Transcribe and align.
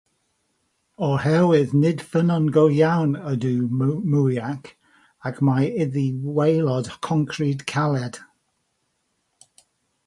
O'r 1.07 1.19
herwydd 1.25 1.75
nid 1.83 2.01
ffynnon 2.13 2.47
go 2.55 2.63
iawn 2.77 3.13
ydyw 3.33 3.91
mwyach, 4.15 4.73
ac 5.31 5.45
mae 5.51 5.69
iddi 5.87 6.07
waelod 6.41 6.91
concrid 7.11 7.65
caled. 7.75 8.21